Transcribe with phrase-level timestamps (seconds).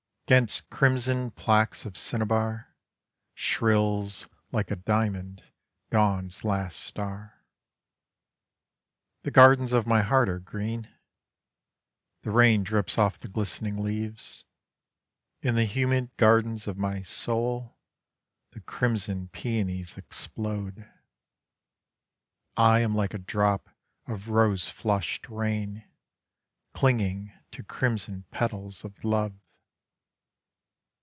[0.31, 2.73] 'Gainst crimson placques of cinnabar
[3.35, 5.43] Shrills, like a diamond,
[5.89, 7.43] dawn's last star.
[9.23, 10.89] The gardens of my heart are green:
[12.21, 14.45] The rain drips off the glistening leaves.
[15.41, 17.77] In the humid gardens of my soul,
[18.51, 20.89] The crimson peonies explode.
[22.55, 23.67] I am like a drop
[24.07, 25.85] of rose flushed rain,
[26.73, 29.33] Clinging to crimson petals of love.